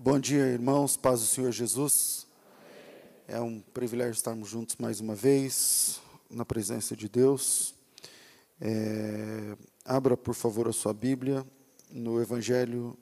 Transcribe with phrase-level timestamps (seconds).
[0.00, 2.24] Bom dia, irmãos, paz do Senhor Jesus.
[3.26, 7.74] É um privilégio estarmos juntos mais uma vez, na presença de Deus.
[8.60, 11.44] É, abra, por favor, a sua Bíblia
[11.90, 12.96] no Evangelho,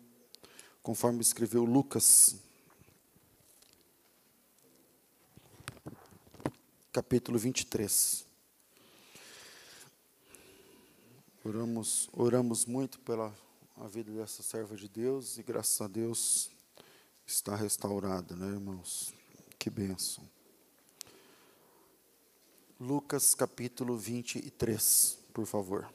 [0.83, 2.37] conforme escreveu Lucas,
[6.91, 8.25] capítulo 23.
[11.45, 13.35] Oramos, oramos muito pela
[13.77, 16.56] a vida dessa serva de Deus e graças a Deus
[17.27, 19.13] está restaurada, né, irmãos?
[19.59, 20.25] Que bênção.
[22.79, 25.93] Lucas capítulo 23, por favor.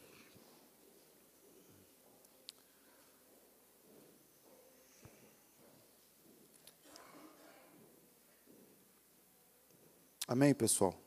[10.27, 11.00] Amém, pessoal?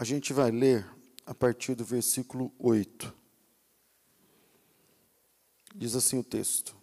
[0.00, 0.88] A gente vai ler
[1.26, 3.12] a partir do versículo 8.
[5.74, 6.76] Diz assim o texto: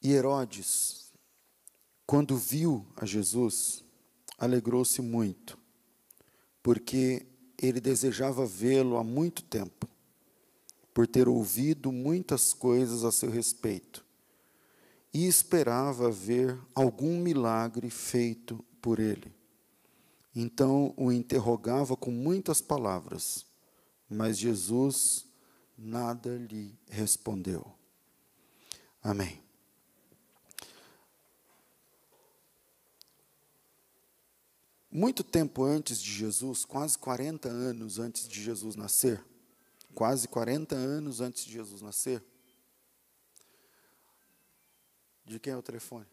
[0.00, 1.12] E Herodes,
[2.06, 3.82] quando viu a Jesus,
[4.38, 5.58] alegrou-se muito,
[6.62, 7.26] porque
[7.60, 9.88] ele desejava vê-lo há muito tempo,
[10.92, 14.03] por ter ouvido muitas coisas a seu respeito
[15.14, 19.32] e esperava ver algum milagre feito por ele.
[20.34, 23.46] Então o interrogava com muitas palavras,
[24.10, 25.24] mas Jesus
[25.78, 27.64] nada lhe respondeu.
[29.00, 29.40] Amém.
[34.90, 39.24] Muito tempo antes de Jesus, quase 40 anos antes de Jesus nascer,
[39.94, 42.22] quase 40 anos antes de Jesus nascer,
[45.24, 46.06] de quem é o telefone?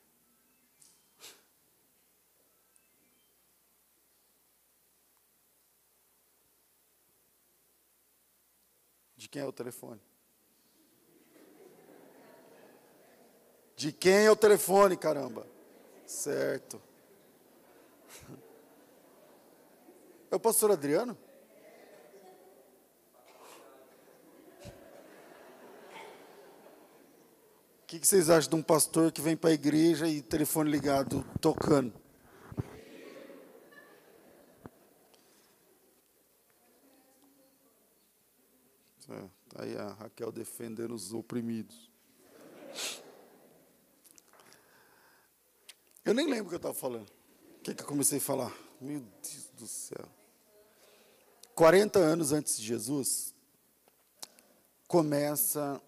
[9.16, 10.02] De quem é o telefone?
[13.76, 15.46] De quem é o telefone, caramba?
[16.06, 16.82] Certo.
[20.32, 21.18] É o pastor Adriano?
[27.92, 31.26] Que, que vocês acham de um pastor que vem para a igreja e telefone ligado,
[31.42, 31.94] tocando?
[39.10, 41.92] É, tá aí a Raquel defendendo os oprimidos.
[46.06, 47.10] Eu nem lembro o que eu estava falando.
[47.10, 48.58] O que, que eu comecei a falar?
[48.80, 50.08] Meu Deus do céu.
[51.54, 53.36] 40 anos antes de Jesus,
[54.88, 55.82] começa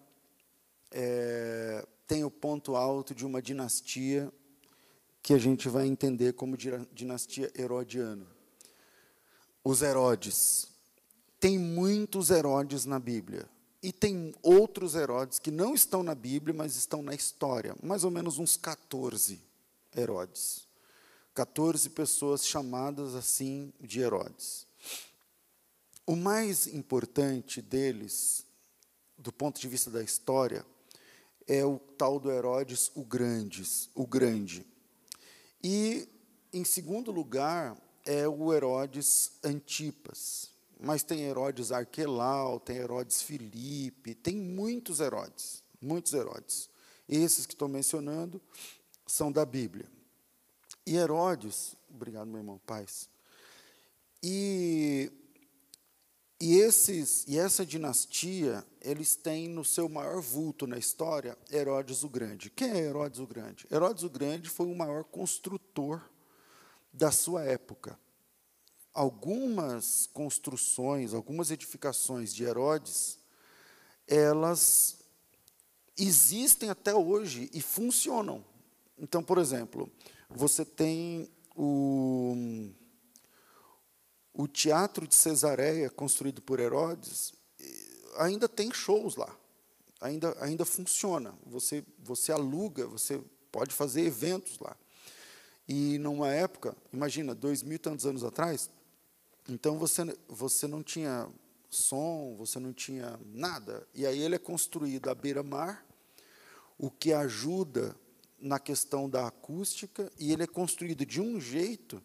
[0.90, 4.32] é, tem o ponto alto de uma dinastia
[5.22, 6.56] que a gente vai entender como
[6.92, 8.26] dinastia herodiana.
[9.64, 10.68] Os Herodes.
[11.40, 13.48] Tem muitos Herodes na Bíblia.
[13.82, 17.74] E tem outros Herodes que não estão na Bíblia, mas estão na história.
[17.82, 19.40] Mais ou menos uns 14
[19.96, 20.66] Herodes.
[21.34, 24.66] 14 pessoas chamadas assim de Herodes.
[26.06, 28.44] O mais importante deles,
[29.16, 30.64] do ponto de vista da história,
[31.46, 34.66] é o tal do Herodes o Grandes, o Grande.
[35.62, 36.08] E
[36.52, 40.50] em segundo lugar é o Herodes Antipas.
[40.78, 46.68] Mas tem Herodes Arquelau, tem Herodes Filipe, tem muitos Herodes, muitos Herodes.
[47.08, 48.40] Esses que estou mencionando
[49.06, 49.86] são da Bíblia.
[50.86, 53.08] E Herodes, obrigado meu irmão, paz.
[54.22, 55.10] E
[56.44, 62.08] e, esses, e essa dinastia, eles têm no seu maior vulto na história Herodes o
[62.10, 62.50] Grande.
[62.50, 63.66] Quem é Herodes o Grande?
[63.72, 66.06] Herodes o Grande foi o maior construtor
[66.92, 67.98] da sua época.
[68.92, 73.18] Algumas construções, algumas edificações de Herodes,
[74.06, 74.98] elas
[75.96, 78.44] existem até hoje e funcionam.
[78.98, 79.90] Então, por exemplo,
[80.28, 81.26] você tem
[81.56, 82.70] o
[84.34, 87.32] o teatro de Cesareia, construído por Herodes,
[88.16, 89.34] ainda tem shows lá.
[90.00, 91.34] Ainda, ainda funciona.
[91.46, 94.76] Você, você aluga, você pode fazer eventos lá.
[95.66, 98.68] E numa época, imagina, dois mil e tantos anos atrás,
[99.48, 101.30] então você, você não tinha
[101.70, 103.86] som, você não tinha nada.
[103.94, 105.86] E aí ele é construído à beira-mar,
[106.76, 107.96] o que ajuda
[108.38, 112.02] na questão da acústica, e ele é construído de um jeito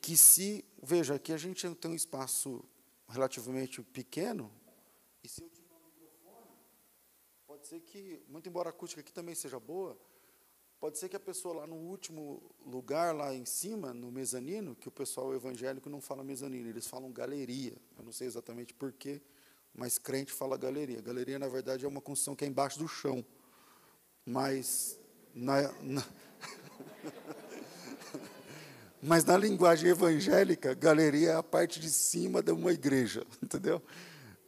[0.00, 2.64] que se, veja, aqui a gente tem um espaço
[3.08, 4.50] relativamente pequeno,
[5.22, 6.56] e se eu tiver um microfone,
[7.46, 9.96] pode ser que, muito embora a acústica aqui também seja boa,
[10.80, 14.88] pode ser que a pessoa lá no último lugar, lá em cima, no mezanino, que
[14.88, 17.76] o pessoal evangélico não fala mezanino, eles falam galeria.
[17.96, 19.22] Eu não sei exatamente porquê,
[19.72, 21.00] mas crente fala galeria.
[21.00, 23.24] Galeria, na verdade, é uma construção que é embaixo do chão.
[24.26, 24.98] Mas
[25.32, 26.02] na, na
[29.02, 33.82] mas na linguagem evangélica, galeria é a parte de cima de uma igreja, entendeu?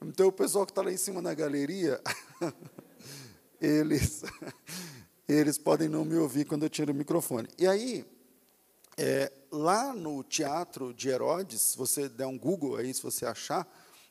[0.00, 2.00] Então o pessoal que está lá em cima na galeria,
[3.60, 4.22] eles,
[5.26, 7.48] eles podem não me ouvir quando eu tiro o microfone.
[7.58, 8.06] E aí,
[8.96, 13.66] é, lá no teatro de Herodes, se você der um Google aí, se você achar,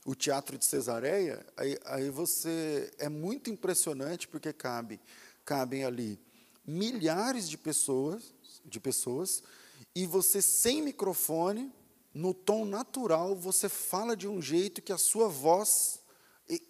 [0.06, 5.00] o teatro de Cesareia, aí, aí você é muito impressionante porque cabe,
[5.46, 6.20] cabem ali
[6.68, 8.34] milhares de pessoas,
[8.66, 9.42] de pessoas
[9.96, 11.72] e você, sem microfone,
[12.14, 16.00] no tom natural, você fala de um jeito que a sua voz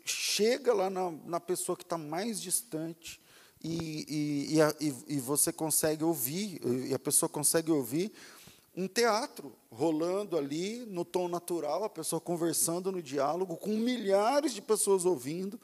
[0.05, 3.19] chega lá na, na pessoa que está mais distante
[3.61, 4.75] e, e, e, a,
[5.07, 8.11] e, você consegue ouvir, e a pessoa consegue ouvir
[8.75, 14.61] um teatro rolando ali no tom natural, a pessoa conversando no diálogo, com milhares de
[14.61, 15.59] pessoas ouvindo,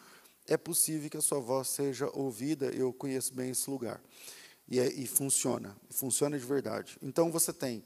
[0.47, 2.67] é possível que a sua voz seja ouvida.
[2.67, 4.01] Eu conheço bem esse lugar.
[4.69, 6.95] E, é, e funciona, funciona de verdade.
[7.01, 7.83] Então você tem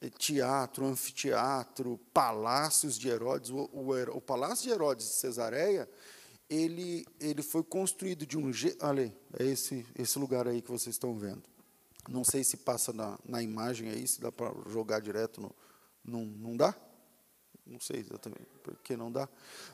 [0.00, 3.50] eh, teatro, anfiteatro, palácios de Herodes.
[3.50, 5.88] O, o, o palácio de Herodes de Cesareia,
[6.48, 8.84] ele, ele foi construído de um jeito.
[8.86, 11.42] Olha, é esse, esse lugar aí que vocês estão vendo.
[12.08, 15.54] Não sei se passa na, na imagem aí, se dá para jogar direto no.
[16.04, 16.74] Não, não dá?
[17.66, 19.28] Não sei exatamente por que não dá.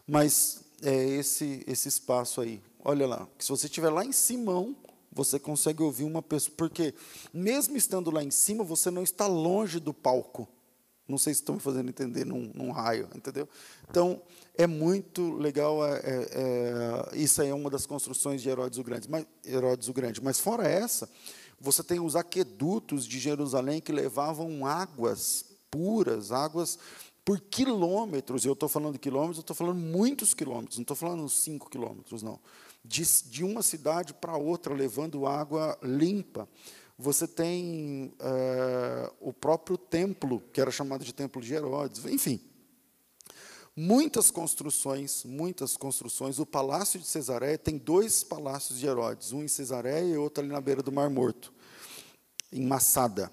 [0.07, 2.63] Mas é esse, esse espaço aí.
[2.81, 3.29] Olha lá.
[3.39, 4.77] Se você estiver lá em Simão,
[5.13, 6.95] você consegue ouvir uma pessoa, porque
[7.33, 10.49] mesmo estando lá em cima, você não está longe do palco.
[11.09, 13.49] Não sei se estão me fazendo entender num, num raio, entendeu?
[13.89, 14.21] Então,
[14.55, 16.29] é muito legal, é, é,
[17.15, 19.09] é, isso aí é uma das construções de Herodes o Grande.
[19.09, 20.23] Mas, Herodes o Grande.
[20.23, 21.09] Mas fora essa,
[21.59, 26.79] você tem os aquedutos de Jerusalém que levavam águas puras, águas
[27.25, 28.45] por quilômetros.
[28.45, 32.23] Eu estou falando de quilômetros, eu estou falando muitos quilômetros, não estou falando cinco quilômetros,
[32.23, 32.39] não
[32.89, 36.49] de, de uma cidade para outra, levando água limpa.
[36.97, 42.41] Você tem é, o próprio templo, que era chamado de Templo de Herodes, enfim.
[43.77, 46.41] Muitas construções, muitas construções.
[46.41, 50.51] O Palácio de Cesareia tem dois palácios de Herodes, um em Cesareia e outro ali
[50.51, 51.53] na beira do Mar Morto,
[52.51, 53.31] em Massada.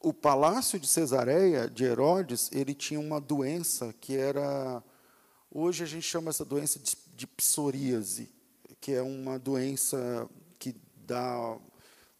[0.00, 4.82] O Palácio de Cesareia, de Herodes, ele tinha uma doença que era.
[5.50, 8.37] Hoje a gente chama essa doença de, de psoríase
[8.80, 10.28] que é uma doença
[10.58, 10.74] que
[11.06, 11.58] dá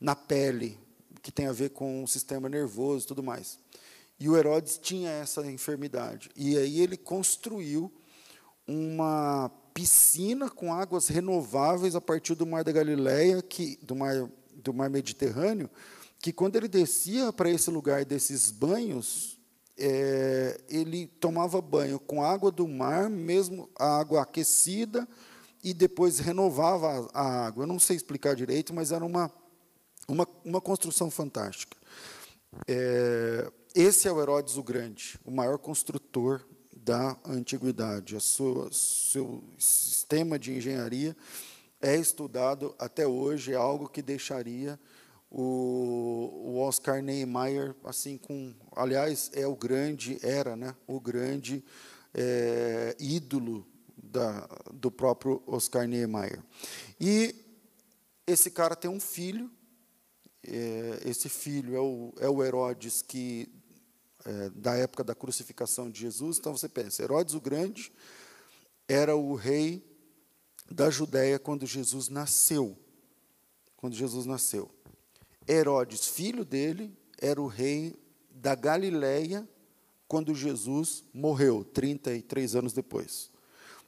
[0.01, 0.79] na pele,
[1.23, 3.59] que tem a ver com o sistema nervoso e tudo mais.
[4.21, 6.31] E o Herodes tinha essa enfermidade.
[6.35, 7.93] E aí ele construiu
[8.67, 14.75] uma piscina com águas renováveis a partir do Mar da Galileia, que, do, mar, do
[14.75, 15.71] Mar Mediterrâneo,
[16.21, 19.39] que quando ele descia para esse lugar desses banhos,
[19.79, 25.09] é, ele tomava banho com água do mar, mesmo a água aquecida,
[25.63, 27.65] e depois renovava a água.
[27.65, 29.31] Eu não sei explicar direito, mas era uma,
[30.07, 31.77] uma, uma construção fantástica.
[32.67, 36.45] É, esse é o Herodes o Grande, o maior construtor
[36.75, 38.17] da antiguidade.
[38.17, 41.17] A sua, seu sistema de engenharia
[41.81, 44.79] é estudado até hoje, é algo que deixaria
[45.31, 51.63] o, o Oscar Niemeyer assim com, aliás, é o grande era, né, o grande
[52.15, 53.67] é, ídolo
[54.11, 56.43] da, do próprio Oscar Niemeyer.
[57.01, 57.35] E
[58.27, 59.51] esse cara tem um filho,
[60.47, 63.49] é, esse filho é o, é o Herodes que
[64.25, 66.39] é, da época da crucificação de Jesus.
[66.39, 67.93] Então você pensa, Herodes o Grande
[68.87, 69.85] era o rei
[70.71, 72.77] da Judéia quando Jesus nasceu.
[73.77, 74.71] Quando Jesus nasceu.
[75.49, 77.97] Herodes, filho dele, era o rei
[78.31, 79.49] da Galileia
[80.07, 83.31] quando Jesus morreu, 33 anos depois.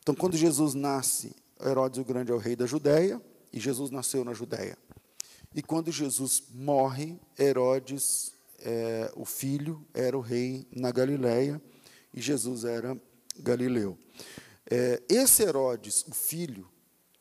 [0.03, 3.21] Então, quando Jesus nasce, Herodes o Grande é o rei da Judéia,
[3.53, 4.79] e Jesus nasceu na Judéia.
[5.55, 11.61] E quando Jesus morre, Herodes, é, o filho, era o rei na Galiléia,
[12.15, 12.97] e Jesus era
[13.39, 13.99] galileu.
[14.71, 16.69] É, esse Herodes, o filho,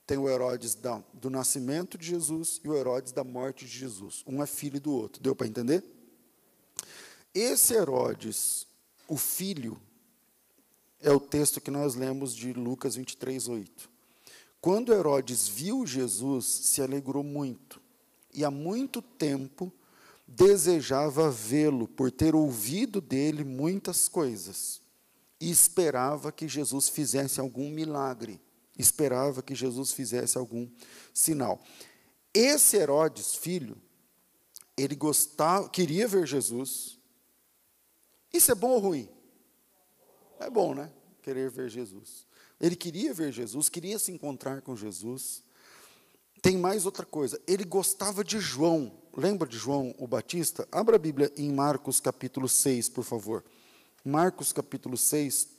[0.06, 4.24] tem o Herodes da, do nascimento de Jesus e o Herodes da morte de Jesus.
[4.26, 5.22] Um é filho do outro.
[5.22, 5.84] Deu para entender?
[7.34, 8.66] Esse Herodes,
[9.08, 9.80] o filho,
[11.02, 13.90] é o texto que nós lemos de Lucas 23, 8.
[14.62, 17.82] Quando Herodes viu Jesus, se alegrou muito,
[18.34, 19.72] e há muito tempo
[20.28, 24.82] desejava vê-lo, por ter ouvido dele muitas coisas,
[25.40, 28.40] e esperava que Jesus fizesse algum milagre.
[28.78, 30.66] esperava que Jesus fizesse algum
[31.14, 31.62] sinal.
[32.34, 33.76] Esse Herodes, filho,
[34.78, 36.98] ele gostava, queria ver Jesus.
[38.32, 39.10] Isso é bom ou ruim?
[40.40, 40.90] É bom, né?
[41.22, 42.26] Querer ver Jesus.
[42.60, 45.44] Ele queria ver Jesus, queria se encontrar com Jesus.
[46.42, 47.40] Tem mais outra coisa.
[47.46, 48.92] Ele gostava de João.
[49.16, 50.68] Lembra de João o Batista?
[50.72, 53.44] Abra a Bíblia em Marcos capítulo 6, por favor.
[54.04, 55.50] Marcos capítulo 6,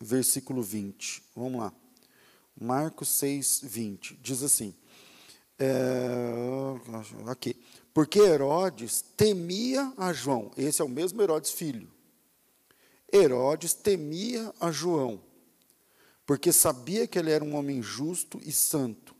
[0.00, 1.22] versículo 20.
[1.36, 1.72] Vamos lá.
[2.60, 4.18] Marcos 6, 20.
[4.20, 4.74] Diz assim.
[5.58, 5.70] É,
[7.26, 7.56] aqui.
[7.94, 10.50] Porque Herodes temia a João.
[10.56, 11.88] Esse é o mesmo Herodes filho.
[13.12, 15.20] Herodes temia a João
[16.30, 19.16] porque sabia que ele era um homem justo e santo,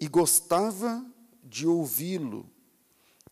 [0.00, 1.04] e gostava
[1.44, 2.48] de ouvi-lo,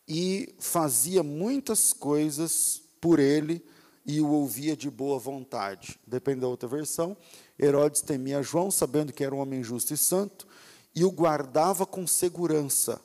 [0.07, 3.65] e fazia muitas coisas por ele,
[4.05, 5.99] e o ouvia de boa vontade.
[6.07, 7.17] Depende da outra versão.
[7.59, 10.47] Herodes temia João, sabendo que era um homem justo e santo,
[10.95, 13.01] e o guardava com segurança,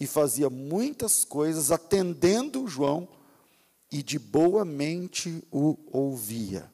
[0.00, 3.06] e fazia muitas coisas atendendo João,
[3.94, 6.68] e de boa mente o ouvia.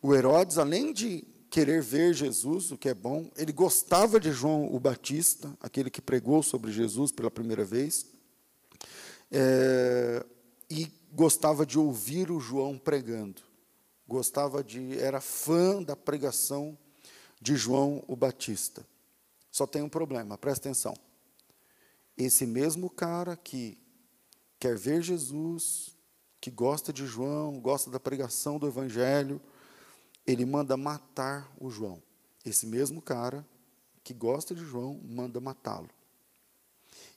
[0.00, 4.74] O Herodes, além de querer ver Jesus, o que é bom, ele gostava de João
[4.74, 8.06] o Batista, aquele que pregou sobre Jesus pela primeira vez,
[9.30, 10.24] é,
[10.70, 13.42] e gostava de ouvir o João pregando.
[14.08, 16.78] Gostava de, era fã da pregação
[17.42, 18.86] de João o Batista.
[19.52, 20.96] Só tem um problema, presta atenção.
[22.16, 23.76] Esse mesmo cara que
[24.58, 25.94] quer ver Jesus,
[26.46, 29.40] que gosta de João, gosta da pregação do Evangelho,
[30.24, 32.00] ele manda matar o João.
[32.44, 33.44] Esse mesmo cara
[34.04, 35.90] que gosta de João manda matá-lo.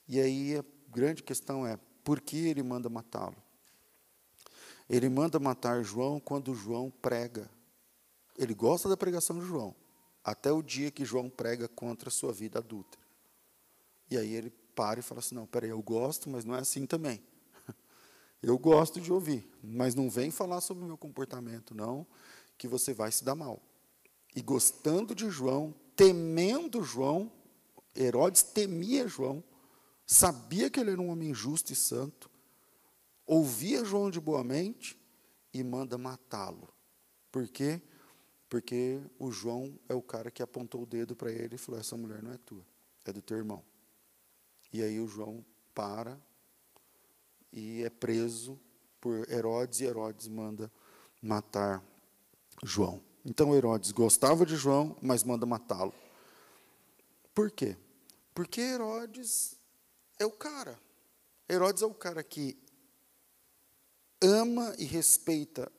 [0.08, 3.36] E aí a grande questão é: por que ele manda matá-lo?
[4.88, 7.48] Ele manda matar João quando João prega.
[8.36, 9.76] Ele gosta da pregação de João,
[10.24, 12.98] até o dia que João prega contra a sua vida adulta.
[14.10, 16.84] E aí ele para e fala assim: não, peraí, eu gosto, mas não é assim
[16.84, 17.22] também.
[18.42, 22.06] Eu gosto de ouvir, mas não vem falar sobre o meu comportamento, não
[22.56, 23.62] que você vai se dar mal.
[24.34, 27.32] E gostando de João, temendo João,
[27.96, 29.42] Herodes temia João,
[30.06, 32.30] sabia que ele era um homem justo e santo,
[33.26, 34.98] ouvia João de boa mente
[35.52, 36.68] e manda matá-lo.
[37.32, 37.80] Por quê?
[38.48, 41.96] Porque o João é o cara que apontou o dedo para ele e falou: Essa
[41.96, 42.66] mulher não é tua,
[43.04, 43.64] é do teu irmão.
[44.72, 45.44] E aí o João
[45.74, 46.20] para
[47.52, 48.58] e é preso
[49.00, 50.70] por Herodes, e Herodes manda
[51.22, 51.82] matar
[52.62, 53.02] João.
[53.24, 55.94] Então Herodes gostava de João, mas manda matá-lo.
[57.34, 57.76] Por quê?
[58.34, 59.56] Porque Herodes
[60.18, 60.78] é o cara.
[61.48, 62.56] Herodes é o cara que
[64.22, 65.70] ama e respeita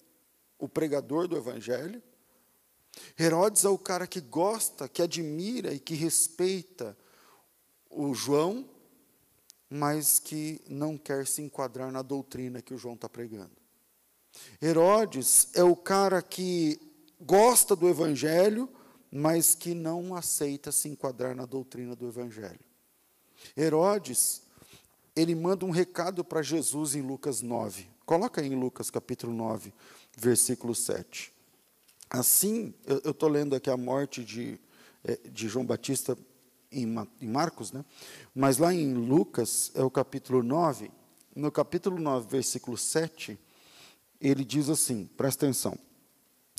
[0.58, 2.02] o pregador do evangelho.
[3.18, 6.98] Herodes é o cara que gosta, que admira e que respeita
[7.90, 8.70] o João,
[9.74, 13.52] mas que não quer se enquadrar na doutrina que o João está pregando.
[14.62, 16.78] Herodes é o cara que
[17.22, 18.68] gosta do evangelho,
[19.10, 22.60] mas que não aceita se enquadrar na doutrina do evangelho.
[23.56, 24.42] Herodes,
[25.16, 27.88] ele manda um recado para Jesus em Lucas 9.
[28.06, 29.74] Coloca aí em Lucas capítulo 9,
[30.18, 31.32] versículo 7.
[32.10, 34.60] Assim, eu estou lendo aqui a morte de,
[35.06, 36.18] eh, de João Batista
[36.72, 36.88] em,
[37.28, 37.84] Marcos, né?
[38.34, 40.90] mas lá em Lucas, é o capítulo 9,
[41.36, 43.38] no capítulo 9, versículo 7,
[44.20, 45.78] ele diz assim: presta atenção.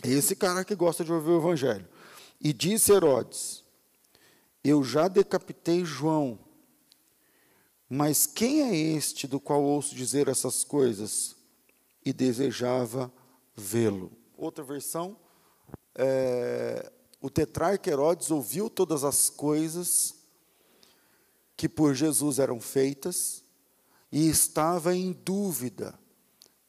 [0.02, 1.88] Esse cara que gosta de ouvir o evangelho.
[2.40, 3.64] E disse Herodes:
[4.64, 6.38] Eu já decapitei João,
[7.88, 11.36] mas quem é este do qual ouço dizer essas coisas?
[12.04, 13.12] E desejava
[13.54, 14.10] vê-lo.
[14.36, 15.16] Outra versão,
[15.94, 16.90] é,
[17.22, 20.14] o tetrarca Herodes ouviu todas as coisas
[21.56, 23.42] que por Jesus eram feitas
[24.10, 25.98] e estava em dúvida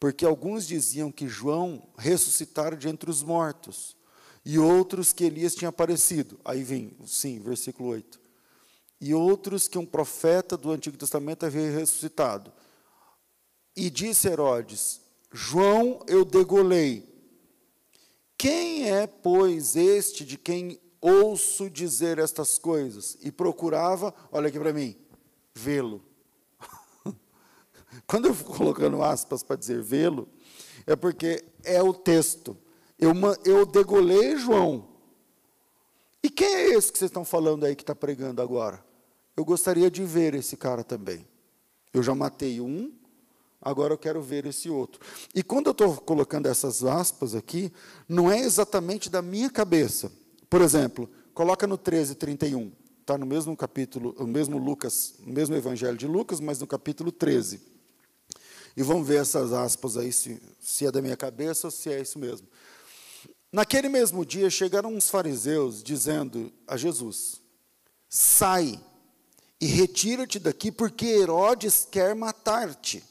[0.03, 3.95] porque alguns diziam que João ressuscitara de entre os mortos,
[4.43, 6.37] e outros que Elias tinha aparecido.
[6.43, 8.19] Aí vem, sim, versículo 8.
[8.99, 12.51] E outros que um profeta do Antigo Testamento havia ressuscitado.
[13.73, 14.99] E disse Herodes:
[15.31, 17.07] João eu degolei.
[18.43, 23.17] Quem é, pois, este de quem ouço dizer estas coisas?
[23.21, 24.97] E procurava, olha aqui para mim,
[25.55, 26.03] vê-lo.
[28.05, 30.27] Quando eu fico colocando aspas para dizer vê-lo,
[30.85, 32.57] é porque é o texto.
[32.99, 33.13] Eu,
[33.45, 34.89] eu degolei João.
[36.21, 38.83] E quem é esse que vocês estão falando aí que está pregando agora?
[39.37, 41.25] Eu gostaria de ver esse cara também.
[41.93, 42.91] Eu já matei um,
[43.63, 44.99] agora eu quero ver esse outro.
[45.33, 47.71] E quando eu estou colocando essas aspas aqui,
[48.07, 50.11] não é exatamente da minha cabeça,
[50.49, 52.71] Por exemplo, coloca no 13, 31.
[53.01, 57.11] Está no mesmo capítulo, o mesmo Lucas, o mesmo evangelho de Lucas, mas no capítulo
[57.11, 57.59] 13.
[58.77, 61.99] E vamos ver essas aspas aí, se, se é da minha cabeça ou se é
[61.99, 62.47] isso mesmo.
[63.51, 67.41] Naquele mesmo dia chegaram uns fariseus dizendo a Jesus:
[68.09, 68.79] Sai
[69.61, 73.03] e retira-te daqui, porque Herodes quer matar-te.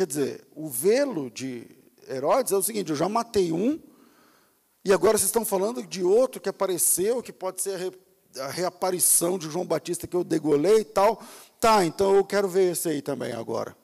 [0.00, 1.66] Quer dizer, o velo de
[2.08, 3.78] Herodes é o seguinte: eu já matei um,
[4.82, 7.92] e agora vocês estão falando de outro que apareceu, que pode ser a, re,
[8.38, 11.22] a reaparição de João Batista que eu degolei e tal.
[11.60, 13.76] Tá, então eu quero ver esse aí também agora.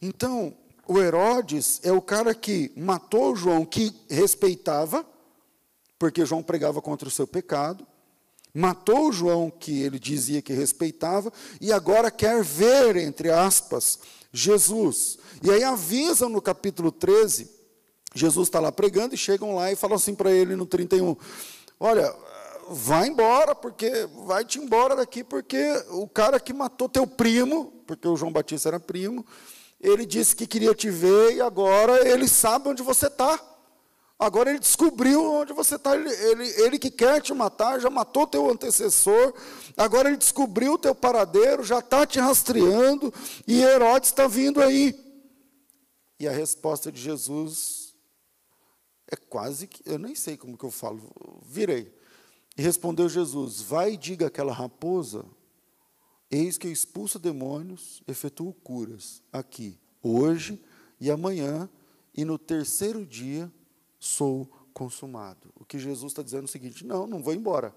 [0.00, 5.04] Então, o Herodes é o cara que matou João, que respeitava,
[5.98, 7.84] porque João pregava contra o seu pecado,
[8.54, 13.98] matou João, que ele dizia que respeitava, e agora quer ver, entre aspas,
[14.32, 15.18] Jesus.
[15.42, 17.50] E aí avisam no capítulo 13,
[18.14, 21.16] Jesus está lá pregando e chegam lá e falam assim para ele no 31:
[21.78, 22.12] Olha,
[22.68, 25.58] vai embora, porque vai-te embora daqui, porque
[25.90, 29.24] o cara que matou teu primo, porque o João Batista era primo,
[29.80, 33.38] ele disse que queria te ver e agora ele sabe onde você está.
[34.20, 35.96] Agora ele descobriu onde você está.
[35.96, 39.32] Ele, ele, ele, que quer te matar, já matou teu antecessor.
[39.76, 43.12] Agora ele descobriu o teu paradeiro, já está te rastreando.
[43.46, 44.94] E Herodes está vindo aí.
[46.18, 47.94] E a resposta de Jesus
[49.10, 49.82] é quase que.
[49.90, 51.00] Eu nem sei como que eu falo.
[51.42, 51.92] Virei.
[52.58, 55.24] E respondeu Jesus: Vai e diga àquela raposa
[56.30, 60.62] Eis que eu expulso demônios, efetuo curas aqui, hoje
[61.00, 61.68] e amanhã,
[62.14, 63.50] e no terceiro dia
[64.00, 65.52] sou consumado.
[65.54, 67.72] O que Jesus está dizendo é o seguinte: não, não vou embora.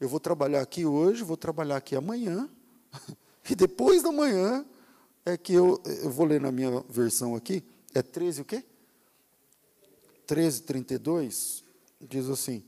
[0.00, 2.50] Eu vou trabalhar aqui hoje, vou trabalhar aqui amanhã,
[3.48, 4.66] e depois da manhã
[5.24, 7.62] é que eu, eu vou ler na minha versão aqui,
[7.94, 8.64] é 13 o quê?
[10.26, 11.64] 13, 32,
[12.00, 12.64] diz assim: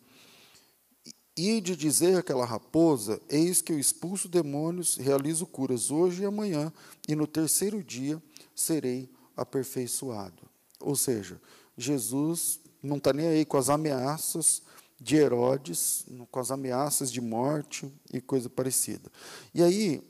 [1.36, 6.72] e de dizer àquela raposa: Eis que eu expulso demônios, realizo curas hoje e amanhã,
[7.08, 8.22] e no terceiro dia
[8.54, 10.42] serei aperfeiçoado.
[10.78, 11.40] Ou seja,
[11.76, 14.62] Jesus não está nem aí com as ameaças
[15.00, 19.10] de Herodes, com as ameaças de morte e coisa parecida.
[19.54, 20.02] E aí,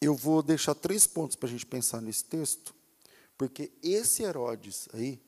[0.00, 2.74] eu vou deixar três pontos para a gente pensar nesse texto,
[3.36, 5.20] porque esse Herodes aí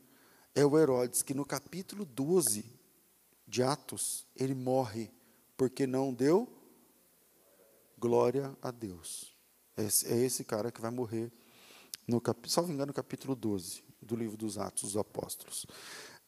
[0.55, 2.65] é o Herodes que no capítulo 12
[3.47, 5.11] de Atos, ele morre
[5.57, 6.49] porque não deu
[7.99, 9.35] glória a Deus.
[9.77, 11.33] É esse cara que vai morrer,
[12.07, 15.67] no cap, salvo engano, no capítulo 12 do livro dos Atos dos Apóstolos.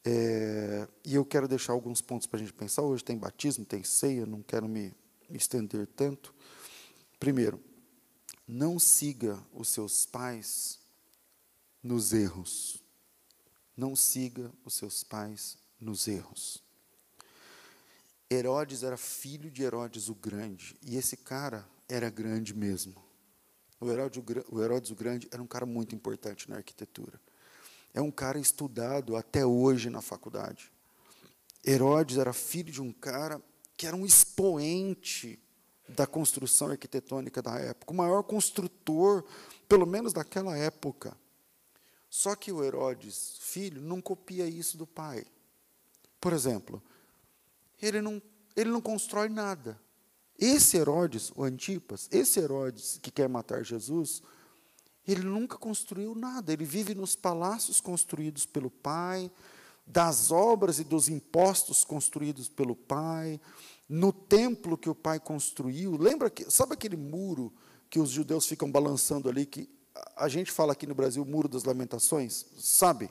[0.04, 2.82] É, e eu quero deixar alguns pontos para a gente pensar.
[2.82, 4.94] Hoje tem batismo, tem ceia, não quero me
[5.30, 6.34] estender tanto.
[7.18, 7.62] Primeiro,
[8.46, 10.80] não siga os seus pais
[11.82, 12.82] nos erros.
[13.76, 16.62] Não siga os seus pais nos erros.
[18.30, 22.94] Herodes era filho de Herodes o Grande, e esse cara era grande mesmo.
[23.78, 27.20] O Herodes, o Herodes o Grande era um cara muito importante na arquitetura.
[27.94, 30.72] É um cara estudado até hoje na faculdade.
[31.64, 33.40] Herodes era filho de um cara
[33.76, 35.38] que era um expoente
[35.88, 39.24] da construção arquitetônica da época, o maior construtor,
[39.68, 41.16] pelo menos daquela época.
[42.08, 45.24] Só que o Herodes, filho, não copia isso do pai.
[46.20, 46.82] Por exemplo,
[47.80, 48.20] ele não,
[48.54, 49.80] ele não constrói nada.
[50.38, 54.22] Esse Herodes, o Antipas, esse Herodes que quer matar Jesus,
[55.06, 56.52] ele nunca construiu nada.
[56.52, 59.30] Ele vive nos palácios construídos pelo pai,
[59.86, 63.40] das obras e dos impostos construídos pelo pai,
[63.88, 65.96] no templo que o pai construiu.
[65.96, 67.52] Lembra que, sabe aquele muro
[67.90, 69.68] que os judeus ficam balançando ali que
[70.16, 73.10] a gente fala aqui no Brasil, muro das lamentações, sabe?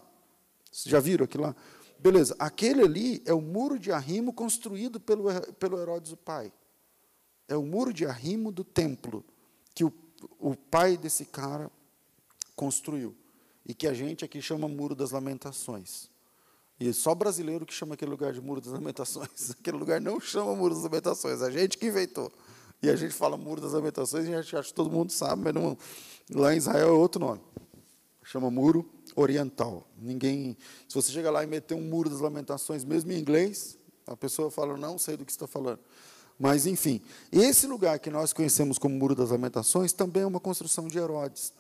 [0.72, 1.56] Já viram aquilo lá?
[2.00, 5.26] Beleza, aquele ali é o muro de arrimo construído pelo,
[5.60, 6.52] pelo Herodes o pai.
[7.48, 9.24] É o muro de arrimo do templo
[9.76, 9.94] que o,
[10.40, 11.70] o pai desse cara
[12.56, 13.16] construiu.
[13.66, 16.10] E que a gente aqui chama Muro das Lamentações.
[16.80, 19.52] E só brasileiro que chama aquele lugar de Muro das Lamentações.
[19.60, 22.32] Aquele lugar não chama Muro das Lamentações, a gente que inventou.
[22.82, 25.44] E a gente fala Muro das Lamentações e a gente acha que todo mundo sabe,
[25.44, 25.78] mas não,
[26.32, 27.40] lá em Israel é outro nome.
[28.24, 29.88] Chama Muro oriental.
[29.96, 34.16] Ninguém, se você chegar lá e meter um muro das lamentações, mesmo em inglês, a
[34.16, 35.80] pessoa fala, não sei do que está falando.
[36.40, 37.00] Mas, enfim,
[37.32, 41.54] esse lugar que nós conhecemos como Muro das Lamentações também é uma construção de Herodes.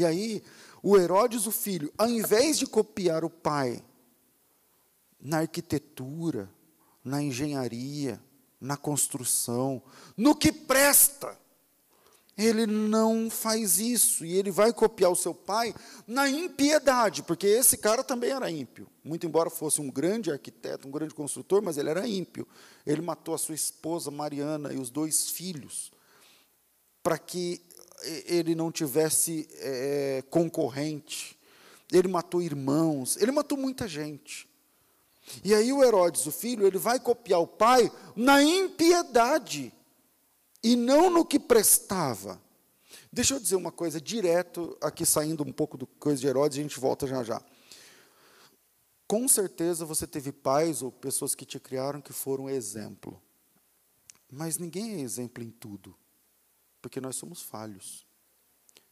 [0.00, 0.42] E aí,
[0.82, 3.84] o Herodes, o filho, ao invés de copiar o pai
[5.20, 6.48] na arquitetura,
[7.04, 8.18] na engenharia,
[8.58, 9.82] na construção,
[10.16, 11.38] no que presta,
[12.34, 15.74] ele não faz isso e ele vai copiar o seu pai
[16.06, 18.88] na impiedade, porque esse cara também era ímpio.
[19.04, 22.48] Muito embora fosse um grande arquiteto, um grande construtor, mas ele era ímpio.
[22.86, 25.92] Ele matou a sua esposa Mariana e os dois filhos
[27.02, 27.62] para que
[28.26, 31.38] ele não tivesse é, concorrente.
[31.92, 34.48] Ele matou irmãos, ele matou muita gente.
[35.44, 39.72] E aí o Herodes, o filho, ele vai copiar o pai na impiedade
[40.62, 42.40] e não no que prestava.
[43.12, 46.62] Deixa eu dizer uma coisa direto, aqui saindo um pouco do coisa de Herodes, a
[46.62, 47.42] gente volta já já.
[49.06, 53.20] Com certeza você teve pais ou pessoas que te criaram que foram exemplo.
[54.30, 55.96] Mas ninguém é exemplo em tudo,
[56.80, 58.06] porque nós somos falhos.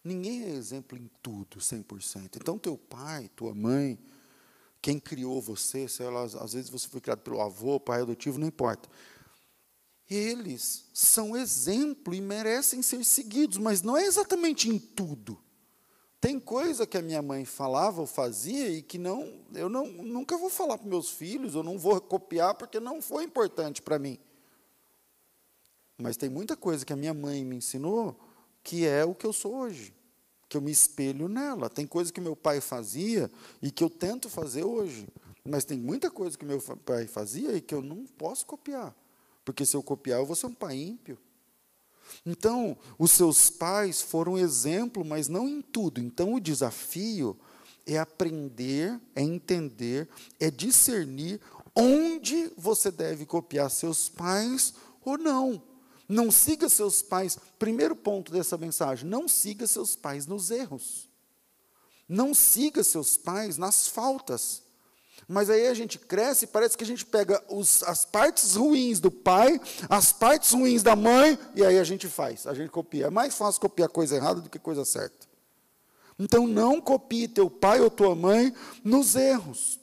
[0.02, 2.36] Ninguém é exemplo em tudo, 100%.
[2.36, 3.98] Então, teu pai, tua mãe,
[4.80, 8.88] quem criou você, lá, às vezes você foi criado pelo avô, pai adotivo, não importa.
[10.08, 15.38] Eles são exemplo e merecem ser seguidos, mas não é exatamente em tudo.
[16.20, 20.36] Tem coisa que a minha mãe falava ou fazia e que não, eu não, nunca
[20.36, 24.18] vou falar para meus filhos, eu não vou copiar porque não foi importante para mim.
[26.00, 28.18] Mas tem muita coisa que a minha mãe me ensinou
[28.62, 29.94] que é o que eu sou hoje,
[30.48, 31.68] que eu me espelho nela.
[31.68, 33.30] Tem coisa que meu pai fazia
[33.60, 35.08] e que eu tento fazer hoje,
[35.44, 38.94] mas tem muita coisa que meu pai fazia e que eu não posso copiar.
[39.44, 41.18] Porque se eu copiar, eu vou ser um pai ímpio.
[42.24, 46.00] Então, os seus pais foram exemplo, mas não em tudo.
[46.00, 47.36] Então, o desafio
[47.86, 50.08] é aprender, é entender,
[50.38, 51.40] é discernir
[51.74, 55.62] onde você deve copiar seus pais ou não.
[56.08, 57.38] Não siga seus pais.
[57.58, 61.08] Primeiro ponto dessa mensagem: não siga seus pais nos erros.
[62.08, 64.62] Não siga seus pais nas faltas.
[65.26, 68.98] Mas aí a gente cresce e parece que a gente pega os, as partes ruins
[68.98, 73.06] do pai, as partes ruins da mãe, e aí a gente faz, a gente copia.
[73.06, 75.28] É mais fácil copiar coisa errada do que coisa certa.
[76.18, 79.78] Então não copie teu pai ou tua mãe nos erros.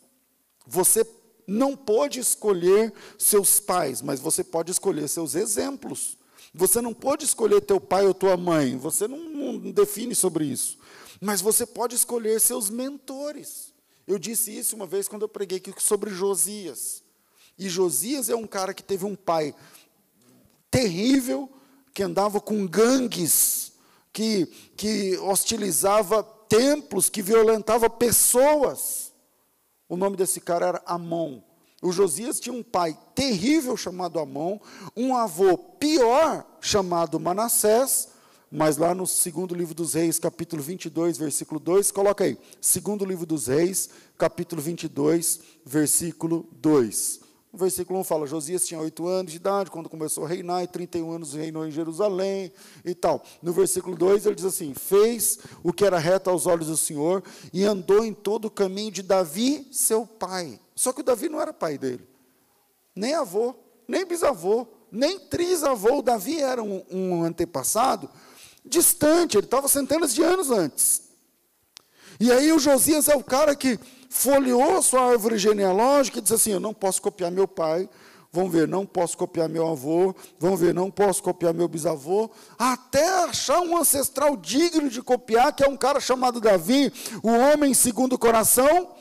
[0.65, 1.05] Você
[1.47, 6.17] não pode escolher seus pais, mas você pode escolher seus exemplos.
[6.53, 10.77] Você não pode escolher teu pai ou tua mãe, você não, não define sobre isso.
[11.19, 13.73] Mas você pode escolher seus mentores.
[14.07, 17.03] Eu disse isso uma vez quando eu preguei sobre Josias.
[17.57, 19.55] E Josias é um cara que teve um pai
[20.69, 21.49] terrível,
[21.93, 23.73] que andava com gangues,
[24.11, 29.04] que, que hostilizava templos, que violentava pessoas.
[29.87, 31.41] O nome desse cara era Amon.
[31.81, 34.57] O Josias tinha um pai terrível chamado Amon,
[34.95, 38.09] um avô pior chamado Manassés,
[38.51, 42.37] mas lá no segundo livro dos Reis, capítulo 22, versículo 2, coloca aí.
[42.59, 47.24] Segundo livro dos Reis, capítulo 22, versículo 2.
[47.55, 50.67] O versículo 1 fala: Josias tinha oito anos de idade quando começou a reinar, e
[50.67, 52.51] 31 anos reinou em Jerusalém
[52.83, 53.23] e tal.
[53.41, 57.23] No versículo 2 ele diz assim: Fez o que era reto aos olhos do Senhor
[57.53, 60.59] e andou em todo o caminho de Davi, seu pai.
[60.75, 62.05] Só que o Davi não era pai dele,
[62.93, 63.55] nem avô,
[63.87, 65.99] nem bisavô, nem trisavô.
[65.99, 68.09] O Davi era um, um antepassado
[68.65, 71.03] distante, ele estava centenas de anos antes.
[72.19, 76.51] E aí o Josias é o cara que folheou sua árvore genealógica e diz assim:
[76.51, 77.89] Eu não posso copiar meu pai,
[78.31, 83.07] vamos ver, não posso copiar meu avô, vamos ver, não posso copiar meu bisavô, até
[83.25, 86.91] achar um ancestral digno de copiar, que é um cara chamado Davi,
[87.23, 88.95] o homem segundo o coração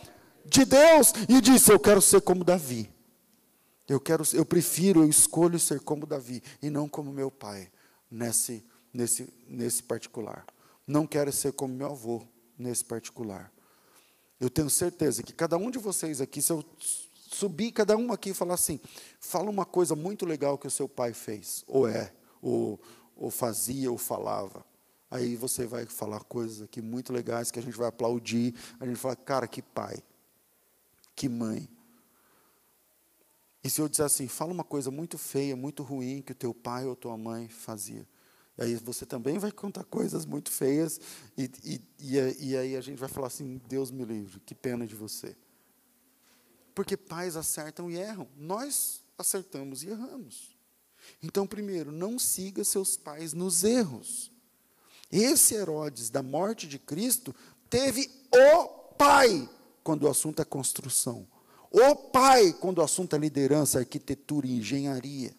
[0.45, 2.91] de Deus, e disse: Eu quero ser como Davi.
[3.87, 7.69] Eu quero, eu prefiro, eu escolho ser como Davi e não como meu pai
[8.11, 8.65] nesse
[8.95, 10.47] nesse, nesse particular.
[10.87, 12.23] Não quero ser como meu avô
[12.57, 13.53] nesse particular.
[14.45, 18.29] Eu tenho certeza que cada um de vocês aqui, se eu subir cada um aqui
[18.29, 18.79] e falar assim,
[19.19, 22.79] fala uma coisa muito legal que o seu pai fez, ou é, ou,
[23.17, 24.63] ou fazia, ou falava.
[25.11, 28.55] Aí você vai falar coisas aqui muito legais que a gente vai aplaudir.
[28.79, 30.03] A gente fala, cara, que pai,
[31.17, 31.67] que mãe.
[33.63, 36.53] E se eu disser assim, fala uma coisa muito feia, muito ruim que o teu
[36.53, 38.07] pai ou tua mãe fazia.
[38.57, 41.01] E aí você também vai contar coisas muito feias,
[41.37, 44.87] e, e, e, e aí a gente vai falar assim: Deus me livre, que pena
[44.87, 45.37] de você.
[46.75, 50.57] Porque pais acertam e erram, nós acertamos e erramos.
[51.23, 54.31] Então, primeiro, não siga seus pais nos erros.
[55.11, 57.35] Esse Herodes, da morte de Cristo,
[57.69, 59.49] teve o pai
[59.83, 61.27] quando o assunto é construção.
[61.71, 65.35] O pai quando o assunto é liderança, arquitetura e engenharia.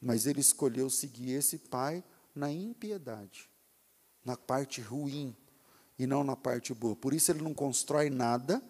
[0.00, 2.02] Mas ele escolheu seguir esse pai
[2.34, 3.48] na impiedade,
[4.24, 5.36] na parte ruim
[5.98, 6.96] e não na parte boa.
[6.96, 8.62] Por isso ele não constrói nada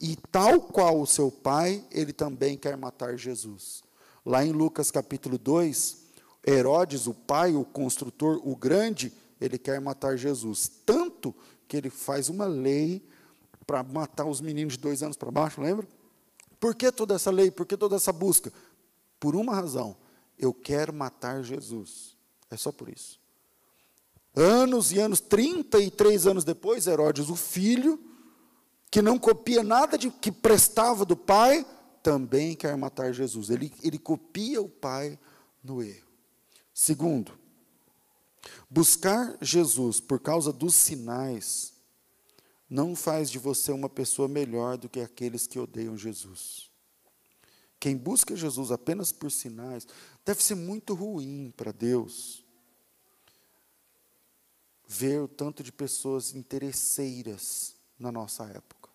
[0.00, 3.82] e tal qual o seu pai, ele também quer matar Jesus.
[4.24, 5.98] Lá em Lucas capítulo 2,
[6.46, 10.70] Herodes, o pai, o construtor, o grande, ele quer matar Jesus.
[10.86, 11.34] Tanto
[11.68, 13.06] que ele faz uma lei
[13.66, 15.86] para matar os meninos de dois anos para baixo, lembra?
[16.58, 17.50] Por que toda essa lei?
[17.50, 18.52] Por que toda essa busca?
[19.18, 19.96] Por uma razão.
[20.38, 22.16] Eu quero matar Jesus.
[22.50, 23.20] É só por isso.
[24.34, 27.98] Anos e anos, 33 anos depois, Herodes, o filho,
[28.90, 31.64] que não copia nada de que prestava do pai,
[32.02, 33.50] também quer matar Jesus.
[33.50, 35.18] Ele, ele copia o pai
[35.62, 36.08] no erro.
[36.72, 37.38] Segundo,
[38.68, 41.74] buscar Jesus por causa dos sinais
[42.68, 46.70] não faz de você uma pessoa melhor do que aqueles que odeiam Jesus.
[47.80, 49.86] Quem busca Jesus apenas por sinais
[50.30, 52.44] deve ser muito ruim para Deus
[54.86, 58.90] ver o tanto de pessoas interesseiras na nossa época.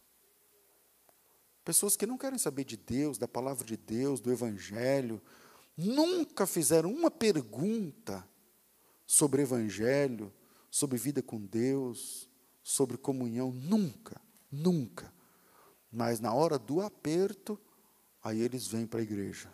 [1.65, 5.21] Pessoas que não querem saber de Deus, da palavra de Deus, do Evangelho,
[5.75, 8.25] nunca fizeram uma pergunta
[9.05, 10.31] sobre Evangelho,
[10.71, 12.29] sobre vida com Deus,
[12.63, 15.13] sobre comunhão, nunca, nunca.
[15.91, 17.59] Mas na hora do aperto,
[18.23, 19.51] aí eles vêm para a igreja.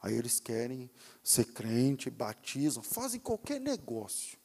[0.00, 0.90] Aí eles querem
[1.22, 4.38] ser crente, batizam, fazem qualquer negócio.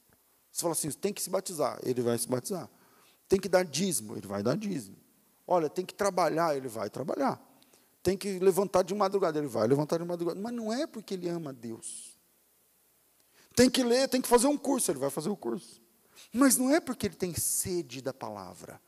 [0.51, 2.69] Você fala assim, tem que se batizar, ele vai se batizar.
[3.27, 4.97] Tem que dar dízimo, ele vai dar dízimo.
[5.47, 7.41] Olha, tem que trabalhar, ele vai trabalhar.
[8.01, 10.39] Tem que levantar de madrugada, ele vai levantar de madrugada.
[10.39, 12.17] Mas não é porque ele ama Deus.
[13.55, 15.81] Tem que ler, tem que fazer um curso, ele vai fazer o curso.
[16.31, 18.81] Mas não é porque ele tem sede da palavra.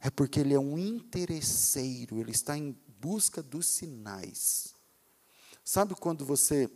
[0.00, 4.75] É porque ele é um interesseiro, ele está em busca dos sinais.
[5.66, 6.70] Sabe quando você,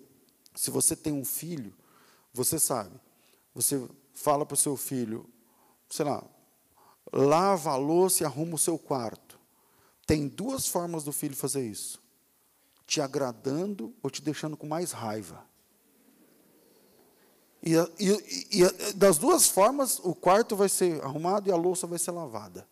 [0.52, 1.72] se você tem um filho,
[2.34, 3.00] você sabe,
[3.54, 5.30] você fala para o seu filho,
[5.88, 6.24] sei lá,
[7.12, 9.38] lava a louça e arruma o seu quarto.
[10.04, 12.02] Tem duas formas do filho fazer isso:
[12.84, 15.46] te agradando ou te deixando com mais raiva.
[17.62, 21.98] E, e, e, das duas formas, o quarto vai ser arrumado e a louça vai
[21.98, 22.68] ser lavada.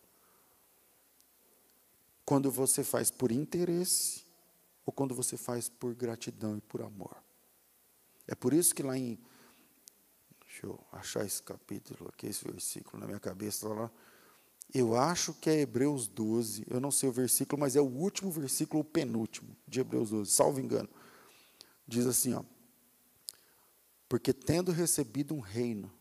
[2.25, 4.27] Quando você faz por interesse
[4.89, 7.15] ou quando você faz por gratidão e por amor.
[8.27, 9.19] É por isso que lá em
[10.47, 13.69] Deixa eu achar esse capítulo aqui, esse versículo na minha cabeça.
[13.69, 13.91] Lá.
[14.73, 18.31] Eu acho que é Hebreus 12, eu não sei o versículo, mas é o último
[18.31, 20.89] versículo, o penúltimo de Hebreus 12, salvo engano.
[21.87, 22.43] Diz assim, ó.
[24.09, 25.93] Porque tendo recebido um reino,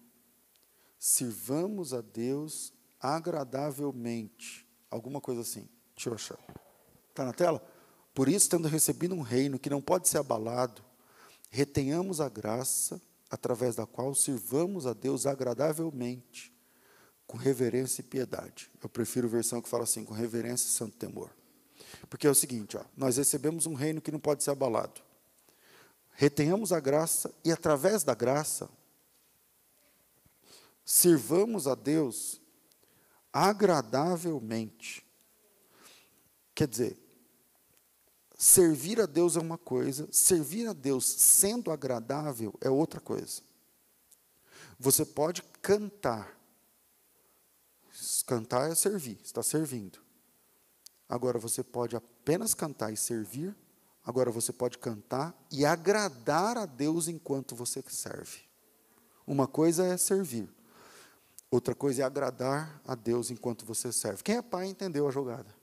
[0.99, 4.67] sirvamos a Deus agradavelmente.
[4.91, 5.69] Alguma coisa assim.
[5.95, 6.39] Deixa eu achar.
[7.11, 7.78] Está na tela?
[8.19, 10.83] Por isso, tendo recebido um reino que não pode ser abalado,
[11.51, 13.01] retenhamos a graça
[13.31, 16.53] através da qual sirvamos a Deus agradavelmente,
[17.29, 18.73] com reverência e piedade.
[18.83, 21.31] Eu prefiro a versão que fala assim, com reverência e santo temor.
[22.11, 25.01] Porque é o seguinte, ó, nós recebemos um reino que não pode ser abalado.
[26.11, 28.69] Retenhamos a graça e, através da graça,
[30.85, 32.41] sirvamos a Deus
[33.33, 35.07] agradavelmente.
[36.53, 37.08] Quer dizer,
[38.41, 43.43] Servir a Deus é uma coisa, servir a Deus sendo agradável é outra coisa.
[44.79, 46.39] Você pode cantar.
[48.29, 49.99] Cantar é servir, está servindo.
[51.09, 53.57] Agora você pode apenas cantar e servir.
[54.05, 58.39] Agora você pode cantar e agradar a Deus enquanto você serve.
[59.27, 60.49] Uma coisa é servir.
[61.51, 64.23] Outra coisa é agradar a Deus enquanto você serve.
[64.23, 65.58] Quem é pai entendeu a jogada.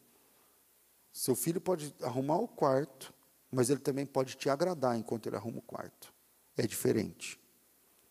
[1.16, 3.14] Seu filho pode arrumar o quarto,
[3.50, 6.14] mas ele também pode te agradar enquanto ele arruma o quarto.
[6.58, 7.40] É diferente.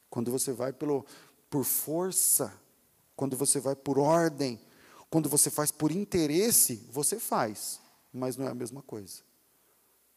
[0.09, 1.05] Quando você vai pelo,
[1.51, 2.59] por força,
[3.15, 4.59] quando você vai por ordem,
[5.11, 7.79] quando você faz por interesse, você faz,
[8.11, 9.23] mas não é a mesma coisa.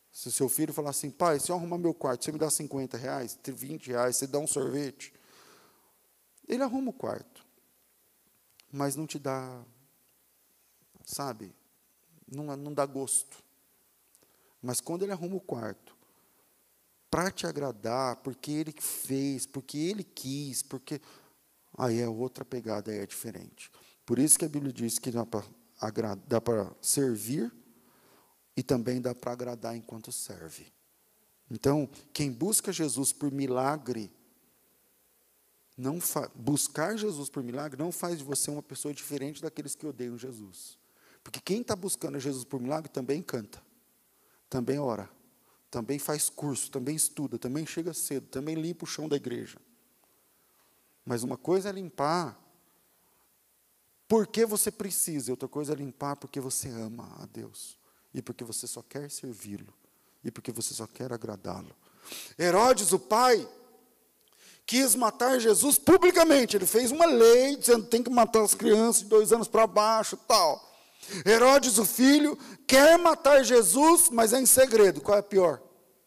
[0.10, 2.96] Se seu filho falar assim, pai, se eu arrumar meu quarto, você me dá 50
[2.96, 5.14] reais, 20 reais, você dá um sorvete.
[6.48, 7.46] Ele arruma o quarto,
[8.72, 9.62] mas não te dá,
[11.04, 11.54] sabe,
[12.32, 13.44] não, não dá gosto.
[14.62, 15.96] Mas quando ele arruma o quarto,
[17.10, 21.02] para te agradar, porque ele fez, porque ele quis, porque.
[21.78, 23.72] Aí é outra pegada, aí é diferente.
[24.06, 25.26] Por isso que a Bíblia diz que dá
[26.42, 27.54] para servir
[28.56, 30.74] e também dá para agradar enquanto serve.
[31.52, 34.12] Então, quem busca Jesus por milagre,
[35.78, 36.00] não
[36.34, 40.80] buscar Jesus por milagre não faz de você uma pessoa diferente daqueles que odeiam Jesus.
[41.28, 43.62] Porque quem está buscando Jesus por milagre também canta,
[44.50, 45.10] também ora,
[45.70, 49.58] também faz curso, também estuda, também chega cedo, também limpa o chão da igreja.
[51.06, 52.42] Mas uma coisa é limpar
[54.08, 57.78] porque você precisa, outra coisa é limpar porque você ama a Deus,
[58.14, 59.74] e porque você só quer servi-lo,
[60.24, 61.76] e porque você só quer agradá-lo.
[62.40, 63.46] Herodes, o pai,
[64.66, 66.56] quis matar Jesus publicamente.
[66.56, 69.68] Ele fez uma lei dizendo que tem que matar as crianças de dois anos para
[69.68, 70.67] baixo tal.
[71.26, 75.02] Herodes, o filho, quer matar Jesus, mas é em segredo.
[75.02, 75.62] Qual é pior?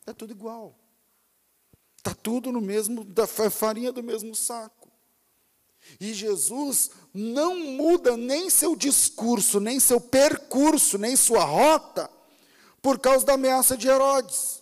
[0.07, 0.77] É tudo igual.
[1.97, 4.91] Está tudo no mesmo, da farinha do mesmo saco.
[5.99, 12.11] E Jesus não muda nem seu discurso, nem seu percurso, nem sua rota,
[12.83, 14.60] por causa da ameaça de Herodes.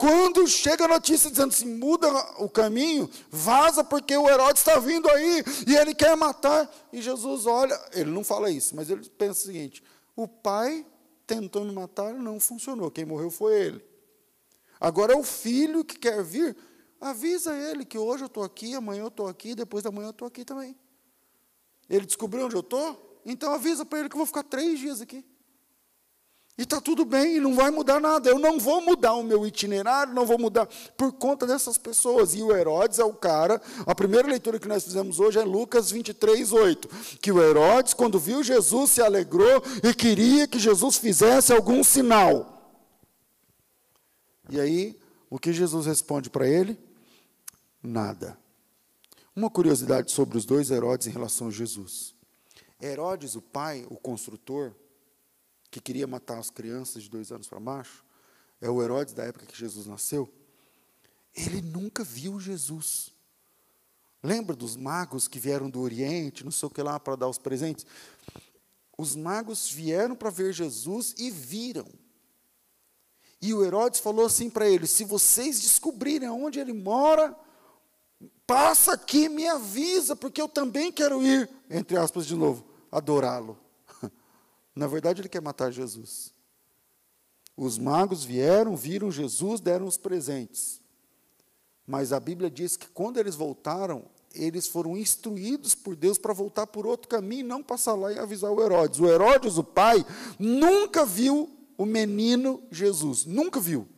[0.00, 2.08] Quando chega a notícia dizendo assim, muda
[2.38, 6.74] o caminho, vaza porque o Herodes está vindo aí e ele quer matar.
[6.90, 9.84] E Jesus olha, ele não fala isso, mas ele pensa o seguinte:
[10.16, 10.86] o pai
[11.26, 13.84] tentou me matar, não funcionou, quem morreu foi ele.
[14.80, 16.56] Agora é o filho que quer vir,
[16.98, 20.12] avisa ele que hoje eu estou aqui, amanhã eu estou aqui, depois da manhã eu
[20.12, 20.74] estou aqui também.
[21.90, 23.20] Ele descobriu onde eu estou?
[23.26, 25.22] Então avisa para ele que eu vou ficar três dias aqui.
[26.60, 28.28] E está tudo bem, não vai mudar nada.
[28.28, 32.34] Eu não vou mudar o meu itinerário, não vou mudar por conta dessas pessoas.
[32.34, 33.62] E o Herodes é o cara.
[33.86, 36.88] A primeira leitura que nós fizemos hoje é Lucas 23, 8.
[37.16, 42.78] Que o Herodes, quando viu Jesus, se alegrou e queria que Jesus fizesse algum sinal.
[44.50, 46.78] E aí, o que Jesus responde para ele?
[47.82, 48.36] Nada.
[49.34, 52.14] Uma curiosidade sobre os dois Herodes em relação a Jesus.
[52.82, 54.74] Herodes, o pai, o construtor,
[55.70, 58.04] que queria matar as crianças de dois anos para baixo,
[58.60, 60.28] é o Herodes da época que Jesus nasceu.
[61.34, 63.12] Ele nunca viu Jesus.
[64.22, 67.38] Lembra dos magos que vieram do Oriente, não sei o que lá, para dar os
[67.38, 67.86] presentes?
[68.98, 71.86] Os magos vieram para ver Jesus e viram.
[73.40, 77.34] E o Herodes falou assim para eles: se vocês descobrirem onde ele mora,
[78.46, 83.58] passa aqui, me avisa, porque eu também quero ir, entre aspas de novo, adorá-lo.
[84.74, 86.32] Na verdade, ele quer matar Jesus.
[87.56, 90.80] Os magos vieram, viram Jesus, deram os presentes.
[91.86, 94.04] Mas a Bíblia diz que quando eles voltaram,
[94.34, 98.50] eles foram instruídos por Deus para voltar por outro caminho, não passar lá e avisar
[98.52, 99.00] o Herodes.
[99.00, 100.04] O Herodes, o pai,
[100.38, 103.88] nunca viu o menino Jesus, nunca viu.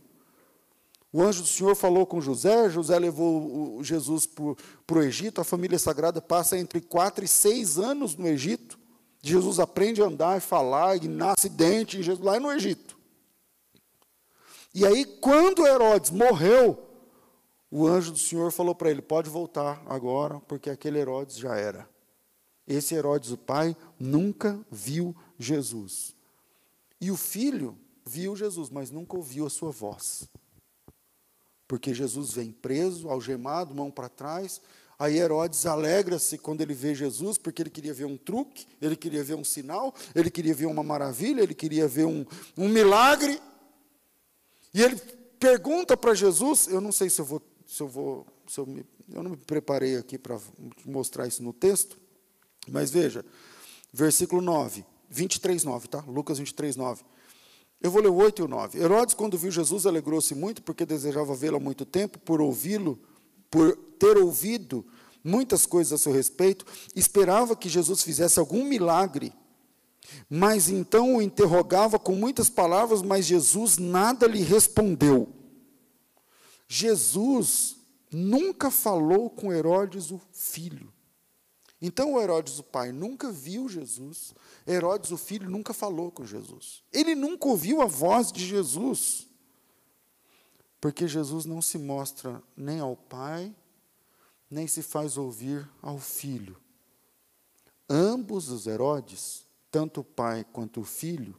[1.13, 5.79] O anjo do Senhor falou com José, José levou Jesus para o Egito, a família
[5.79, 8.79] sagrada passa entre quatro e seis anos no Egito.
[9.23, 12.99] Jesus aprende a andar e falar, e nasce dente em Jesus, lá no Egito.
[14.75, 16.83] E aí, quando Herodes morreu,
[17.71, 21.89] o anjo do Senhor falou para ele: pode voltar agora, porque aquele Herodes já era.
[22.67, 26.15] Esse Herodes, o pai, nunca viu Jesus.
[27.01, 30.29] E o filho viu Jesus, mas nunca ouviu a sua voz.
[31.69, 34.61] Porque Jesus vem preso, algemado, mão para trás.
[35.03, 39.25] Aí Herodes alegra-se quando ele vê Jesus, porque ele queria ver um truque, ele queria
[39.25, 42.25] ver um sinal, ele queria ver uma maravilha, ele queria ver um,
[42.57, 43.43] um milagre.
[44.73, 44.95] E ele
[45.41, 48.87] pergunta para Jesus, eu não sei se eu vou, se eu vou, se eu, me,
[49.13, 50.39] eu não me preparei aqui para
[50.85, 51.99] mostrar isso no texto,
[52.69, 53.25] mas veja,
[53.93, 54.85] versículo 9.
[55.11, 56.05] 23, 9, tá?
[56.07, 57.03] Lucas 23, 9.
[57.81, 58.79] Eu vou ler o 8 e o 9.
[58.79, 63.01] Herodes, quando viu Jesus, alegrou-se muito, porque desejava vê-lo há muito tempo, por ouvi-lo,
[63.53, 64.83] por ter ouvido
[65.23, 66.65] muitas coisas a seu respeito,
[66.97, 69.31] esperava que Jesus fizesse algum milagre.
[70.29, 75.29] Mas então o interrogava com muitas palavras, mas Jesus nada lhe respondeu.
[76.67, 77.77] Jesus
[78.11, 80.91] nunca falou com Herodes, o filho.
[81.81, 84.35] Então Herodes, o pai, nunca viu Jesus,
[84.67, 86.83] Herodes, o filho, nunca falou com Jesus.
[86.91, 89.29] Ele nunca ouviu a voz de Jesus.
[90.83, 93.55] Porque Jesus não se mostra nem ao pai,
[94.51, 96.61] nem se faz ouvir ao filho.
[97.89, 101.37] Ambos os Herodes, tanto o pai quanto o filho,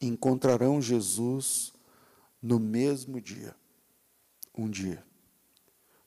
[0.00, 1.72] encontrarão Jesus
[2.40, 3.56] no mesmo dia.
[4.56, 5.04] Um dia.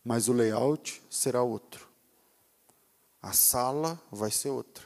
[0.06, 1.90] Mas o layout será outro.
[3.22, 4.86] A sala vai ser outra.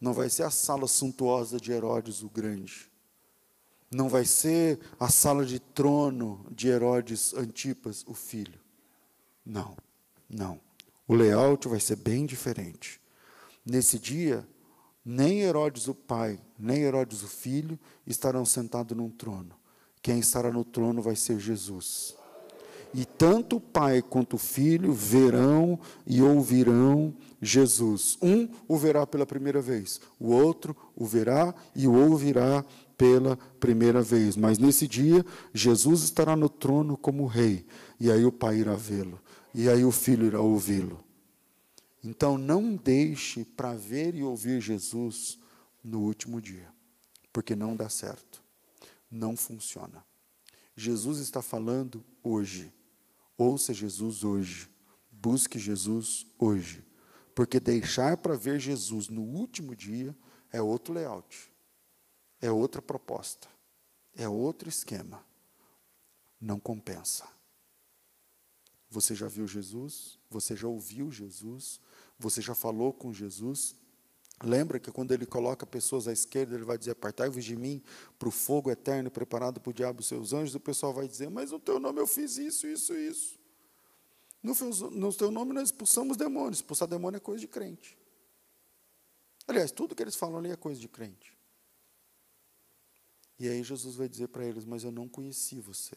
[0.00, 2.90] Não vai ser a sala suntuosa de Herodes o Grande.
[3.90, 8.58] Não vai ser a sala de trono de Herodes Antipas, o filho.
[9.44, 9.76] Não,
[10.28, 10.60] não.
[11.06, 13.00] O layout vai ser bem diferente.
[13.64, 14.46] Nesse dia,
[15.04, 19.54] nem Herodes o pai, nem Herodes o filho estarão sentados num trono.
[20.02, 22.16] Quem estará no trono vai ser Jesus.
[22.92, 28.16] E tanto o pai quanto o filho verão e ouvirão Jesus.
[28.22, 32.64] Um o verá pela primeira vez, o outro o verá e o ouvirá
[32.96, 34.36] pela primeira vez.
[34.36, 37.66] Mas nesse dia, Jesus estará no trono como rei,
[37.98, 39.20] e aí o pai irá vê-lo,
[39.54, 41.04] e aí o filho irá ouvi-lo.
[42.02, 45.38] Então não deixe para ver e ouvir Jesus
[45.82, 46.68] no último dia,
[47.32, 48.42] porque não dá certo,
[49.10, 50.04] não funciona.
[50.76, 52.72] Jesus está falando hoje
[53.36, 54.68] Ouça Jesus hoje.
[55.10, 56.84] Busque Jesus hoje.
[57.34, 60.16] Porque deixar para ver Jesus no último dia
[60.50, 61.52] é outro layout,
[62.46, 63.48] é outra proposta,
[64.14, 65.24] é outro esquema.
[66.40, 67.26] Não compensa.
[68.90, 70.18] Você já viu Jesus?
[70.30, 71.80] Você já ouviu Jesus?
[72.18, 73.74] Você já falou com Jesus?
[74.42, 77.82] Lembra que quando ele coloca pessoas à esquerda, ele vai dizer: Apartai-vos de mim
[78.18, 80.54] para o fogo eterno preparado para o diabo e seus anjos.
[80.54, 83.38] O pessoal vai dizer: Mas no teu nome eu fiz isso, isso, isso.
[84.42, 84.54] No,
[84.90, 86.58] no teu nome nós expulsamos demônios.
[86.58, 87.98] Expulsar demônio é coisa de crente.
[89.48, 91.35] Aliás, tudo que eles falam ali é coisa de crente.
[93.38, 95.96] E aí Jesus vai dizer para eles: Mas eu não conheci você.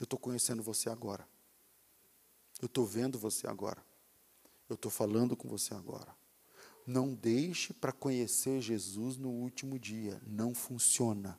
[0.00, 1.26] Eu estou conhecendo você agora.
[2.60, 3.84] Eu estou vendo você agora.
[4.68, 6.14] Eu estou falando com você agora.
[6.86, 10.20] Não deixe para conhecer Jesus no último dia.
[10.26, 11.38] Não funciona.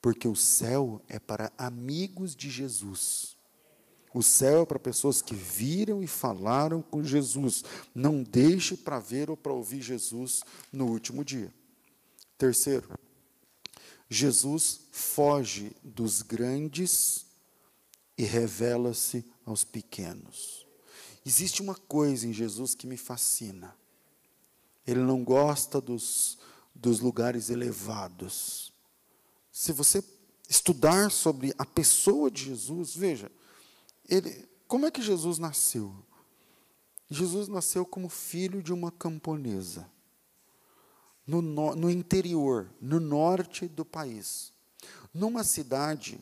[0.00, 3.36] Porque o céu é para amigos de Jesus.
[4.14, 7.64] O céu é para pessoas que viram e falaram com Jesus.
[7.94, 10.42] Não deixe para ver ou para ouvir Jesus
[10.72, 11.52] no último dia.
[12.38, 12.88] Terceiro,
[14.08, 17.26] Jesus foge dos grandes
[18.16, 20.66] e revela-se aos pequenos.
[21.24, 23.76] Existe uma coisa em Jesus que me fascina.
[24.86, 26.38] Ele não gosta dos,
[26.74, 28.72] dos lugares elevados.
[29.52, 30.02] Se você
[30.48, 33.30] estudar sobre a pessoa de Jesus, veja,
[34.08, 35.94] ele, como é que Jesus nasceu?
[37.10, 39.90] Jesus nasceu como filho de uma camponesa,
[41.28, 44.50] no, no interior, no norte do país,
[45.12, 46.18] numa cidade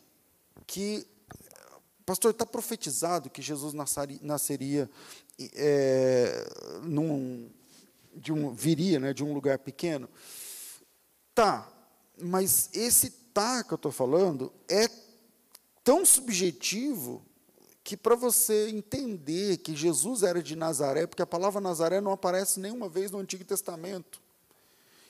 [0.67, 1.07] que,
[2.05, 3.73] pastor, está profetizado que Jesus
[4.21, 4.91] nasceria,
[5.55, 6.45] é,
[6.83, 7.49] num,
[8.17, 10.09] de um, viria né, de um lugar pequeno.
[11.33, 11.71] Tá,
[12.21, 14.89] mas esse tá que eu estou falando é
[15.85, 17.25] tão subjetivo
[17.85, 22.59] que para você entender que Jesus era de Nazaré, porque a palavra Nazaré não aparece
[22.59, 24.26] nenhuma vez no Antigo Testamento.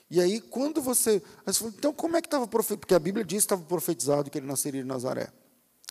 [0.09, 1.21] E aí, quando você.
[1.45, 2.79] você fala, então, como é que estava profetizado?
[2.79, 5.29] Porque a Bíblia diz que estava profetizado que ele nasceria de Nazaré.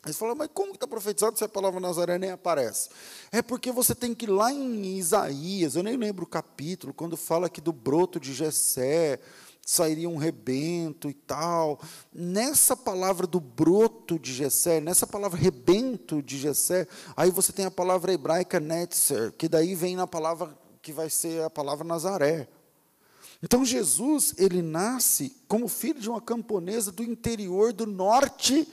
[0.02, 2.88] Aí você fala, mas como está profetizado se a palavra Nazaré nem aparece?
[3.32, 7.16] É porque você tem que ir lá em Isaías, eu nem lembro o capítulo, quando
[7.16, 9.18] fala aqui do broto de Jessé,
[9.66, 11.80] sairia um rebento e tal.
[12.12, 16.86] Nessa palavra do broto de Jessé, nessa palavra rebento de Jessé,
[17.16, 21.42] aí você tem a palavra hebraica netzer, que daí vem na palavra que vai ser
[21.42, 22.48] a palavra Nazaré.
[23.42, 28.66] Então Jesus, ele nasce como filho de uma camponesa do interior do norte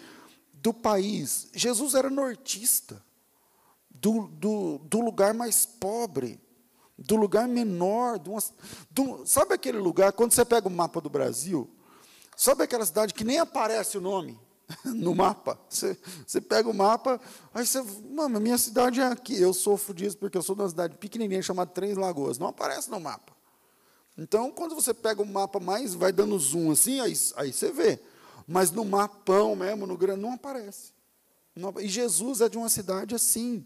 [0.54, 1.50] do país.
[1.54, 3.04] Jesus era nortista,
[3.90, 6.40] do, do, do lugar mais pobre
[6.98, 8.20] do lugar menor.
[8.20, 11.70] Do, sabe aquele lugar, quando você pega o mapa do Brasil,
[12.36, 14.40] sabe aquela cidade que nem aparece o nome
[14.86, 15.60] no mapa?
[15.70, 17.20] Você, você pega o mapa,
[17.54, 19.40] aí você, mano, minha cidade é aqui.
[19.40, 22.38] Eu sofro disso porque eu sou de uma cidade pequenininha chamada Três Lagoas.
[22.38, 23.33] Não aparece no mapa.
[24.18, 28.00] Então, quando você pega o mapa mais, vai dando zoom assim, aí, aí você vê.
[28.48, 30.94] Mas no mapão mesmo, no grande, não aparece.
[31.82, 33.66] E Jesus é de uma cidade assim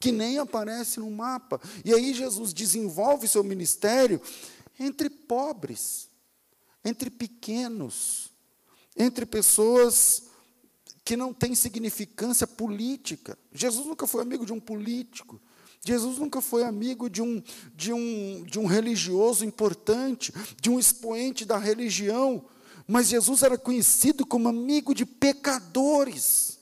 [0.00, 1.60] que nem aparece no mapa.
[1.84, 4.20] E aí Jesus desenvolve seu ministério
[4.78, 6.08] entre pobres,
[6.84, 8.30] entre pequenos,
[8.96, 10.24] entre pessoas
[11.04, 13.38] que não têm significância política.
[13.52, 15.40] Jesus nunca foi amigo de um político.
[15.88, 17.42] Jesus nunca foi amigo de um,
[17.74, 22.44] de um, de um religioso importante, de um expoente da religião.
[22.86, 26.58] Mas Jesus era conhecido como amigo de pecadores.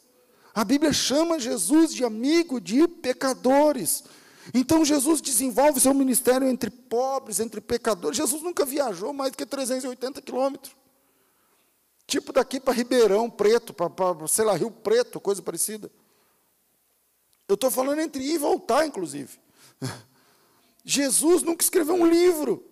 [0.54, 4.04] A Bíblia chama Jesus de amigo de pecadores.
[4.54, 8.16] Então Jesus desenvolve seu ministério entre pobres, entre pecadores.
[8.16, 10.76] Jesus nunca viajou mais do que 380 quilômetros.
[12.06, 13.90] Tipo daqui para Ribeirão Preto, para,
[14.28, 15.90] sei lá, Rio Preto, coisa parecida.
[17.49, 19.38] Eu estou falando entre ir e voltar, inclusive.
[20.84, 22.64] Jesus nunca escreveu um livro.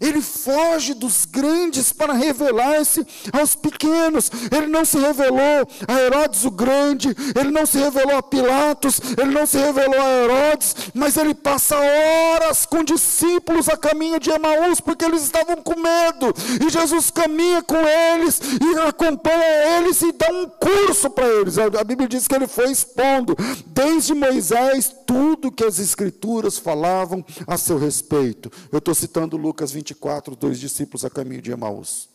[0.00, 4.30] Ele foge dos grandes para revelar-se aos pequenos.
[4.54, 7.08] Ele não se revelou a Herodes o Grande,
[7.38, 11.76] ele não se revelou a Pilatos, ele não se revelou a Herodes, mas ele passa
[11.76, 16.32] horas com discípulos a caminho de Emaús, porque eles estavam com medo.
[16.64, 21.58] E Jesus caminha com eles e acompanha eles e dá um curso para eles.
[21.58, 27.56] A Bíblia diz que ele foi expondo, desde Moisés, tudo que as Escrituras falavam a
[27.58, 28.50] seu respeito.
[28.70, 32.08] Eu estou citando Lucas 24, dois discípulos a caminho de Emaús.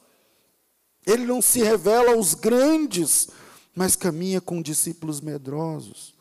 [1.06, 3.30] Ele não se revela aos grandes,
[3.76, 6.16] mas caminha com discípulos medrosos.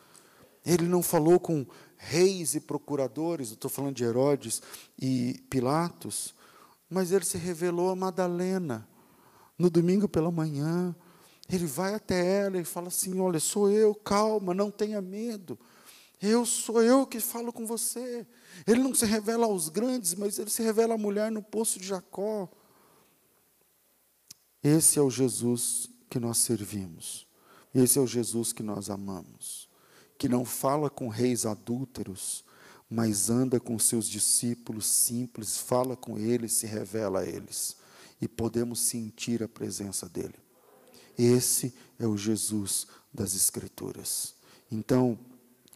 [0.64, 1.66] Ele não falou com
[1.96, 4.62] reis e procuradores, estou falando de Herodes
[5.00, 6.34] e Pilatos,
[6.88, 8.86] mas ele se revelou a Madalena
[9.58, 10.94] no domingo pela manhã.
[11.48, 15.58] Ele vai até ela e fala assim: Olha, sou eu, calma, não tenha medo.
[16.26, 18.26] Eu sou eu que falo com você.
[18.66, 21.86] Ele não se revela aos grandes, mas ele se revela à mulher no poço de
[21.86, 22.48] Jacó.
[24.62, 27.26] Esse é o Jesus que nós servimos.
[27.74, 29.68] Esse é o Jesus que nós amamos.
[30.16, 32.42] Que não fala com reis adúlteros,
[32.88, 37.76] mas anda com seus discípulos simples, fala com eles, se revela a eles.
[38.18, 40.38] E podemos sentir a presença dele.
[41.18, 44.34] Esse é o Jesus das Escrituras.
[44.70, 45.18] Então,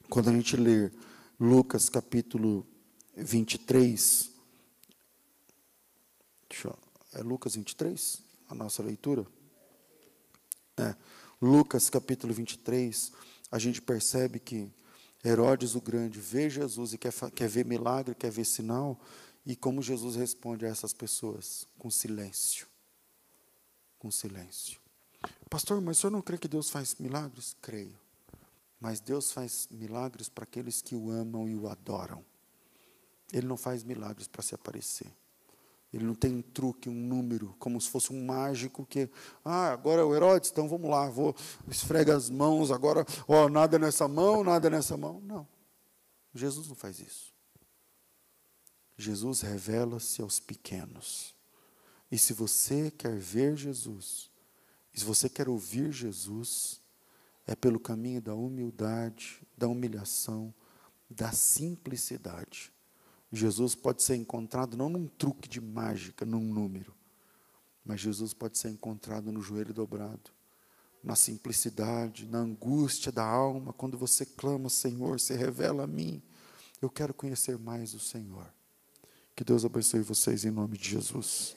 [0.09, 0.91] quando a gente lê
[1.39, 2.67] Lucas capítulo
[3.17, 4.31] 23,
[6.49, 6.79] deixa eu,
[7.13, 9.27] é Lucas 23 a nossa leitura?
[10.79, 10.95] É,
[11.41, 13.13] Lucas capítulo 23,
[13.51, 14.73] a gente percebe que
[15.25, 18.99] Herodes o Grande vê Jesus e quer, quer ver milagre, quer ver sinal,
[19.45, 21.67] e como Jesus responde a essas pessoas?
[21.79, 22.67] Com silêncio.
[23.99, 24.81] Com silêncio.
[25.51, 27.57] Pastor, mas o senhor não crê que Deus faz milagres?
[27.61, 28.08] Creio.
[28.81, 32.25] Mas Deus faz milagres para aqueles que o amam e o adoram.
[33.33, 35.13] Ele não faz milagres para se aparecer.
[35.93, 39.11] Ele não tem um truque, um número, como se fosse um mágico que,
[39.45, 41.35] ah, agora é o Herodes, então vamos lá, vou
[41.67, 45.21] esfrega as mãos, agora, ó, nada nessa mão, nada nessa mão.
[45.23, 45.49] Não.
[46.35, 47.33] Jesus não faz isso.
[48.99, 51.35] Jesus revela-se aos pequenos.
[52.11, 54.31] E se você quer ver Jesus,
[54.93, 56.78] e se você quer ouvir Jesus,
[57.49, 60.53] é pelo caminho da humildade, da humilhação,
[61.09, 62.71] da simplicidade.
[63.33, 66.95] Jesus pode ser encontrado não num truque de mágica, num número,
[67.83, 70.31] mas Jesus pode ser encontrado no joelho dobrado,
[71.03, 76.23] na simplicidade, na angústia da alma, quando você clama, Senhor, se revela a mim.
[76.83, 78.47] Eu quero conhecer mais o Senhor.
[79.35, 81.57] Que Deus abençoe vocês em nome de Jesus.